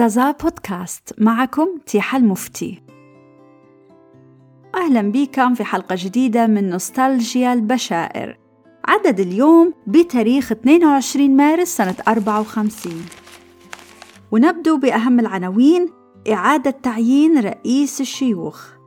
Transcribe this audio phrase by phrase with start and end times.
[0.00, 1.14] زازا بودكاست.
[1.18, 2.82] معكم تيحة المفتي.
[4.74, 8.38] أهلا بكم في حلقة جديدة من نوستالجيا البشائر.
[8.84, 13.04] عدد اليوم بتاريخ 22 مارس سنة 54
[14.32, 15.88] ونبدو بأهم العناوين
[16.32, 18.80] إعادة تعيين رئيس الشيوخ.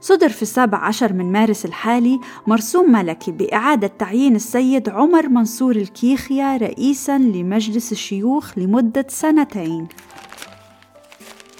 [0.00, 6.56] صدر في السابع عشر من مارس الحالي مرسوم ملكي بإعادة تعيين السيد عمر منصور الكيخيا
[6.56, 9.88] رئيساً لمجلس الشيوخ لمدة سنتين.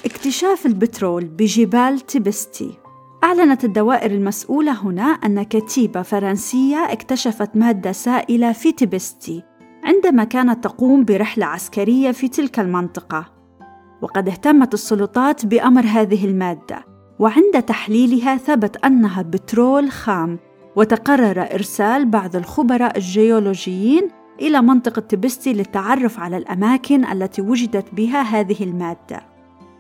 [0.05, 2.79] اكتشاف البترول بجبال تبستي.
[3.25, 9.43] أعلنت الدوائر المسؤولة هنا أن كتيبة فرنسية اكتشفت مادة سائلة في تبستي
[9.85, 13.25] عندما كانت تقوم برحلة عسكرية في تلك المنطقة.
[14.03, 16.85] وقد اهتمت السلطات بأمر هذه المادة
[17.19, 20.39] وعند تحليلها ثبت أنها بترول خام
[20.77, 24.09] وتقرر إرسال بعض الخبراء الجيولوجيين
[24.41, 29.32] إلى منطقة تبستي للتعرف على الأماكن التي وجدت بها هذه المادة.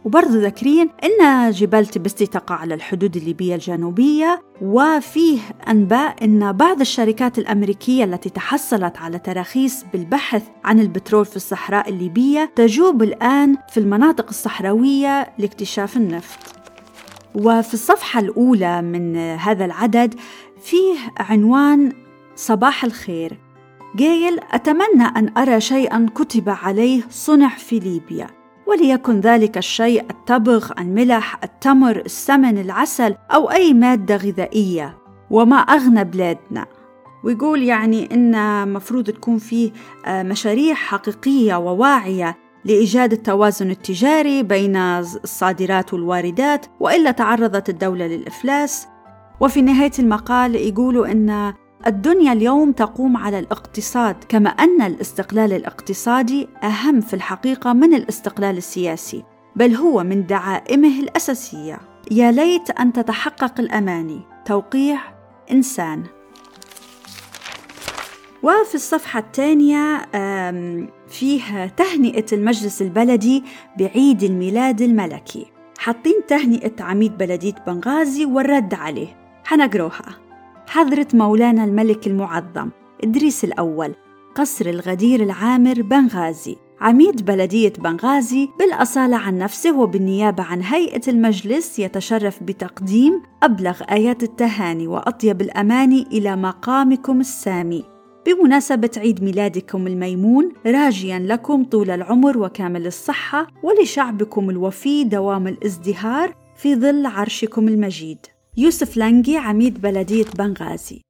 [0.05, 7.39] وبرضه ذاكرين أن جبال تبستي تقع على الحدود الليبية الجنوبية وفيه أنباء أن بعض الشركات
[7.39, 14.29] الأمريكية التي تحصلت على تراخيص بالبحث عن البترول في الصحراء الليبية تجوب الآن في المناطق
[14.29, 16.39] الصحراوية لاكتشاف النفط.
[17.35, 20.15] وفي الصفحة الأولى من هذا العدد
[20.63, 21.93] فيه عنوان
[22.37, 23.39] صباح الخير.
[23.97, 28.42] جيل أتمنى أن أرى شيئا كتب عليه صنع في ليبيا.
[28.67, 34.99] وليكن ذلك الشيء التبغ الملح التمر السمن العسل أو أي مادة غذائية.
[35.31, 36.67] وما أغنى بلادنا.
[37.25, 39.73] ويقول يعني إن مفروض تكون فيه
[40.07, 48.87] آه، مشاريع حقيقية وواعية لإيجاد التوازن التجاري بين الصادرات والواردات وإلا تعرضت الدولة للإفلاس.
[49.41, 51.55] وفي نهاية المقال يقولوا أن
[51.87, 59.25] الدنيا اليوم تقوم على الاقتصاد كما أن الاستقلال الاقتصادي أهم في الحقيقة من الاستقلال السياسي
[59.57, 61.81] بل هو من دعائمه الأساسية.
[62.11, 64.21] يا ليت أن تتحقق الأماني.
[64.45, 64.99] توقيع
[65.51, 66.03] إنسان.
[68.43, 70.07] وفي الصفحة الثانية
[71.09, 73.45] فيه تهنئة المجلس البلدي
[73.79, 75.47] بعيد الميلاد الملكي.
[75.79, 79.17] حاطين تهنئة عميد بلدية بنغازي والرد عليه.
[79.45, 80.05] حنقروها
[80.73, 82.71] حضرة مولانا الملك المعظم
[83.05, 83.95] إدريس الأول
[84.35, 92.43] قصر الغدير العامر بنغازي عميد بلدية بنغازي بالأصالة عن نفسه وبالنيابة عن هيئة المجلس يتشرف
[92.43, 97.85] بتقديم أبلغ آيات التهاني وأطيب الأماني إلى مقامكم السامي.
[98.27, 106.77] بمناسبة عيد ميلادكم الميمون راجيا لكم طول العمر وكامل الصحة ولشعبكم الوفي دوام الازدهار في
[106.77, 108.27] ظل عرشكم المجيد.
[108.57, 111.01] يوسف لانجي عميد بلدية بنغازي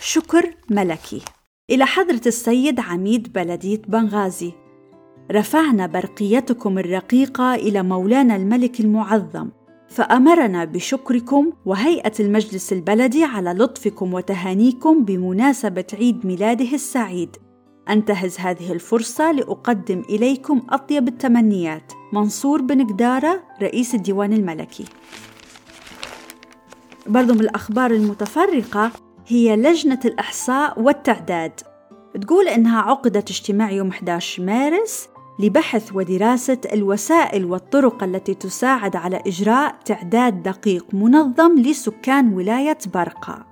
[0.00, 1.22] شكر ملكي
[1.70, 4.52] إلى حضرة السيد عميد بلدية بنغازي
[5.32, 9.50] رفعنا برقيتكم الرقيقة إلى مولانا الملك المعظم
[9.88, 17.36] فأمرنا بشكركم وهيئة المجلس البلدي على لطفكم وتهانيكم بمناسبة عيد ميلاده السعيد.
[17.88, 21.92] أنتهز هذه الفرصة لأقدم إليكم أطيب التمنيات.
[22.12, 24.84] منصور بن قدارة رئيس الديوان الملكي.
[27.08, 28.90] برضو من الأخبار المتفرقة
[29.26, 31.52] هي لجنة الإحصاء والتعداد.
[32.20, 35.08] تقول إنها عقدت اجتماع يوم 11 مارس
[35.40, 43.46] لبحث ودراسة الوسائل والطرق التي تساعد على إجراء تعداد دقيق منظم لسكان ولاية برقة.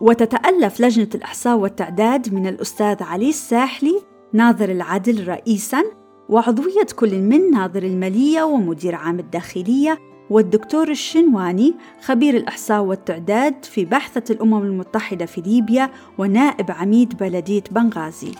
[0.00, 4.00] وتتألف لجنة الإحصاء والتعداد من الأستاذ علي الساحلي
[4.32, 5.82] ناظر العدل رئيساً
[6.28, 9.98] وعضوية كل من ناظر المالية ومدير عام الداخلية
[10.30, 18.32] والدكتور الشنواني خبير الإحصاء والتعداد في بعثة الأمم المتحدة في ليبيا ونائب عميد بلدية بنغازي.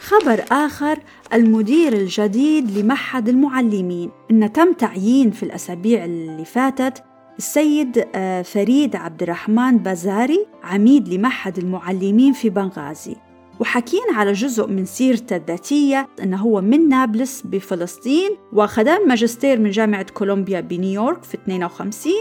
[0.00, 0.98] خبر آخر
[1.32, 4.10] المدير الجديد لمعهد المعلمين.
[4.30, 7.02] إن تم تعيين في الأسابيع اللي فاتت
[7.38, 13.16] السيد آه، فريد عبد الرحمن بازاري عميد لمعهد المعلمين في بنغازي.
[13.60, 20.06] وحكين على جزء من سيرته الذاتية أنه هو من نابلس بفلسطين وخدم ماجستير من جامعة
[20.14, 22.12] كولومبيا بنيويورك في 52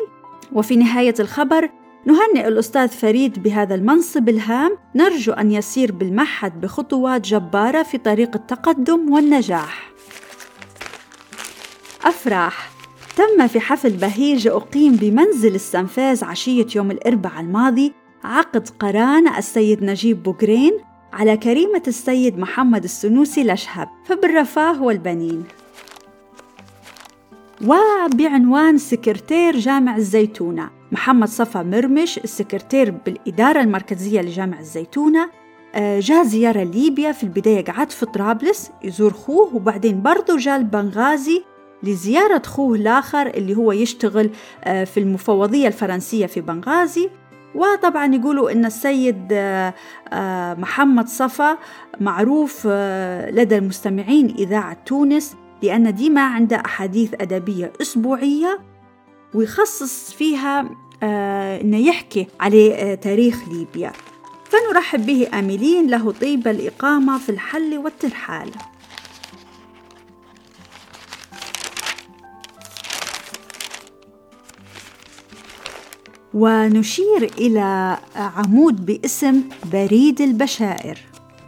[0.53, 1.69] وفي نهاية الخبر
[2.05, 9.13] نهنئ الأستاذ فريد بهذا المنصب الهام نرجو أن يسير بالمعهد بخطوات جبارة في طريق التقدم
[9.13, 9.91] والنجاح.
[12.03, 12.69] أفراح.
[13.15, 17.93] تم في حفل بهيج أقيم بمنزل السنفاز عشية يوم الأربعاء الماضي
[18.23, 25.43] عقد قران السيد نجيب بوغرين على كريمة السيد محمد السنوسي لشهب فبالرفاه والبنين.
[27.61, 30.69] وبعنوان سكرتير جامع الزيتونة.
[30.91, 35.29] محمد صفا مرمش السكرتير بالإدارة المركزية لجامع الزيتونة.
[35.75, 41.43] آه، جاء زيارة ليبيا في البداية قعد في طرابلس يزور خوه وبعدين برضه جاء بنغازي
[41.83, 44.29] لزيارة خوه الآخر اللي هو يشتغل
[44.63, 47.09] آه، في المفوضية الفرنسية في بنغازي.
[47.55, 49.73] وطبعا يقولوا إن السيد آه،
[50.53, 51.57] محمد صفا
[51.99, 52.67] معروف
[53.31, 58.59] لدى المستمعين إذاعة تونس لأن ديما عنده أحاديث أدبية أسبوعية
[59.33, 60.69] ويخصص فيها
[61.61, 63.91] إنه يحكي على تاريخ ليبيا.
[64.49, 68.51] فنرحب به آملين له طيب الإقامة في الحل والترحال.
[76.33, 80.99] ونشير إلى عمود باسم بريد البشائر.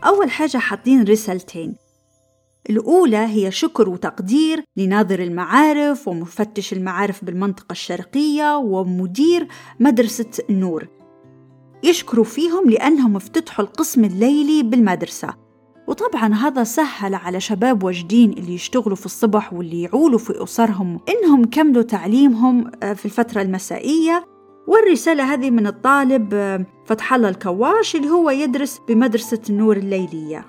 [0.06, 1.76] أول حاجة حاطين رسالتين.
[2.70, 9.48] الأولى هي شكر وتقدير لناظر المعارف ومفتش المعارف بالمنطقة الشرقية ومدير
[9.80, 10.88] مدرسة النور.
[11.84, 15.34] يشكروا فيهم لأنهم افتتحوا القسم الليلي بالمدرسة.
[15.88, 21.46] وطبعا هذا سهل على شباب وجدين اللي يشتغلوا في الصبح واللي يعولوا في أسرهم إنهم
[21.46, 24.26] كملوا تعليمهم آه، في الفترة المسائية.
[24.68, 30.46] والرسالة هذه من الطالب آه، فتح الله الكواش اللي هو يدرس بمدرسة النور الليلية.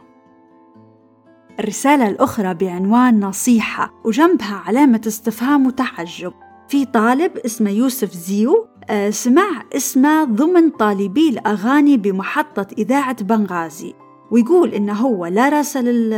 [1.60, 6.32] الرسالة الأخرى بعنوان نصيحة وجنبها علامة استفهام وتعجب.
[6.68, 13.94] في طالب اسمه يوسف زيو آه، سمع اسمه ضمن طالبي الأغاني بمحطة إذاعة بنغازي
[14.30, 16.14] ويقول إنه هو لا راسل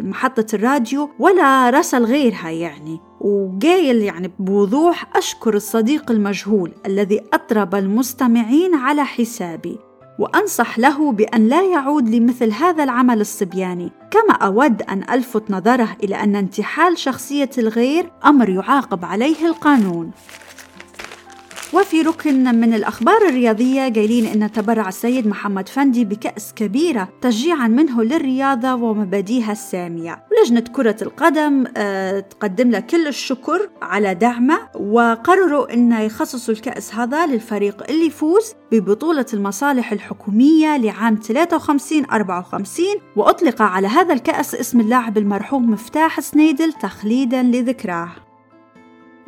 [0.00, 3.07] محطة الراديو ولا راسل غيرها يعني.
[3.20, 9.78] وقايل يعني بوضوح أشكر الصديق المجهول الذي أطرب المستمعين على حسابي
[10.18, 13.92] وأنصح له بأن لا يعود لمثل هذا العمل الصبياني.
[14.10, 20.10] كما أود أن ألفت نظره إلى أن انتحال شخصية الغير أمر يعاقب عليه القانون.
[21.72, 28.02] وفي ركن من الأخبار الرياضية قايلين أن تبرع السيد محمد فندي بكأس كبيرة تشجيعا منه
[28.02, 30.24] للرياضة ومبادئها السامية.
[30.32, 37.26] ولجنة كرة القدم أه تقدم له كل الشكر على دعمه وقرروا أن يخصصوا الكأس هذا
[37.26, 41.30] للفريق اللي يفوز ببطولة المصالح الحكومية لعام 53-54
[43.16, 48.27] وأطلق على هذا الكأس اسم اللاعب المرحوم مفتاح سنيدل تخليدا لذكراه.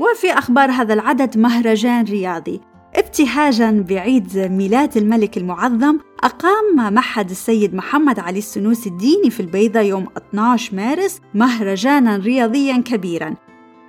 [0.01, 2.61] وفي أخبار هذا العدد مهرجان رياضي.
[2.95, 10.07] ابتهاجا بعيد ميلاد الملك المعظم أقام معهد السيد محمد علي السنوسي الديني في البيضة يوم
[10.17, 13.35] 12 مارس مهرجانا رياضيا كبيرا.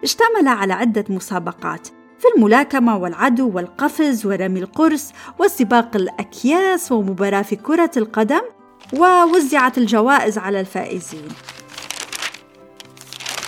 [0.03, 1.87] اشتمل على عدة مسابقات.
[2.19, 8.41] في الملاكمة والعدو والقفز ورمي القرص وسباق الأكياس ومباراة في كرة القدم
[8.93, 11.27] ووزعت الجوائز على الفائزين.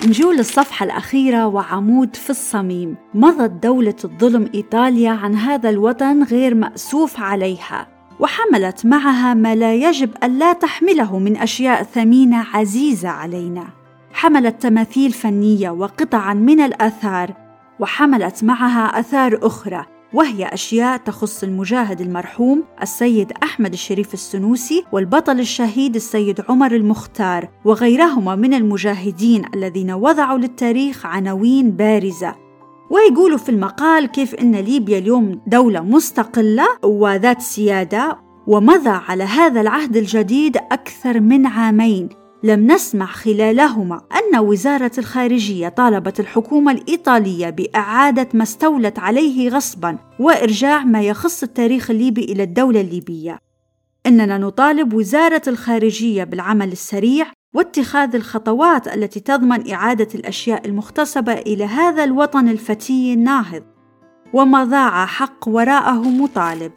[0.07, 2.95] نجول الصفحة الأخيرة وعمود في الصميم.
[3.13, 7.87] مضت دولة الظلم إيطاليا عن هذا الوطن غير مأسوف عليها
[8.19, 13.67] وحملت معها ما لا يجب ألا تحمله من أشياء ثمينة عزيزة علينا.
[14.13, 17.33] حملت تماثيل فنية وقطعا من الآثار
[17.79, 25.95] وحملت معها آثار أخرى وهي أشياء تخص المجاهد المرحوم السيد أحمد الشريف السنوسي والبطل الشهيد
[25.95, 32.35] السيد عمر المختار وغيرهما من المجاهدين الذين وضعوا للتاريخ عناوين بارزة.
[32.89, 38.17] ويقولوا في المقال كيف أن ليبيا اليوم دولة مستقلة وذات سيادة
[38.47, 42.22] ومضى على هذا العهد الجديد أكثر من عامين.
[42.43, 50.83] لم نسمع خلالهما أن وزارة الخارجية طالبت الحكومة الإيطالية بإعادة ما استولت عليه غصبا وإرجاع
[50.83, 53.39] ما يخص التاريخ الليبي إلى الدولة الليبية.
[54.05, 62.03] إننا نطالب وزارة الخارجية بالعمل السريع واتخاذ الخطوات التي تضمن إعادة الأشياء المغتصبة إلى هذا
[62.03, 63.63] الوطن الفتي الناهض.
[64.33, 66.71] وما ضاع حق وراءه مطالب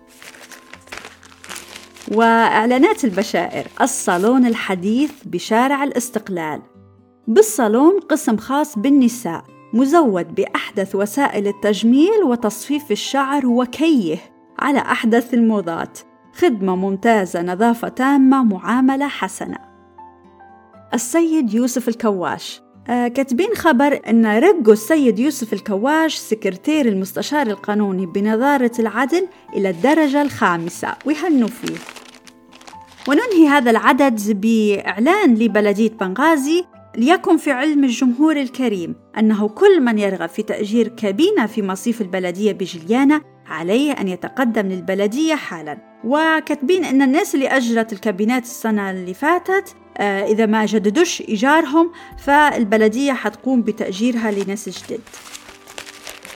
[2.15, 6.63] وإعلانات البشائر الصالون الحديث بشارع الاستقلال.
[7.29, 14.19] بالصالون قسم خاص بالنساء مزود بأحدث وسائل التجميل وتصفيف الشعر وكيه
[14.59, 15.99] على أحدث الموضات.
[16.35, 19.59] خدمة ممتازة نظافة تامة معاملة حسنة.
[20.95, 29.29] السيد يوسف الكواش كاتبين خبر أن رقوا السيد يوسف الكواش سكرتير المستشار القانوني بنظارة العدل
[29.55, 30.95] إلى الدرجة الخامسة.
[31.05, 31.77] ويهنوا فيه.
[33.09, 36.65] وننهي هذا العدد بإعلان لبلدية بنغازي
[36.97, 42.53] ليكن في علم الجمهور الكريم أنه كل من يرغب في تأجير كابينة في مصيف البلدية
[42.53, 45.79] بجليانا عليه أن يتقدم للبلدية حالا.
[46.05, 53.13] وكاتبين أن الناس اللي أجرت الكابينات السنة اللي فاتت آه، إذا ما جددوش إيجارهم فالبلدية
[53.13, 55.01] حتقوم بتأجيرها لناس جدد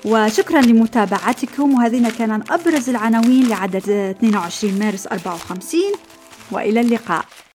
[0.04, 5.80] وشكرا لمتابعتكم وهذه كانت أبرز العناوين لعدد 22 مارس 54
[6.50, 7.24] وإلى اللقاء.